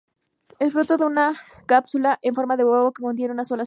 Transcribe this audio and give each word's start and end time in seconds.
Es 0.59 0.73
fruto 0.73 0.95
es 0.95 1.01
una 1.01 1.39
cápsula 1.67 2.17
en 2.23 2.33
forma 2.33 2.57
de 2.57 2.65
huevo 2.65 2.91
que 2.91 3.03
contienen 3.03 3.33
una 3.33 3.45
sola 3.45 3.57
semilla. 3.57 3.59